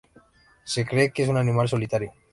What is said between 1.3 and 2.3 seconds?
animal solitario.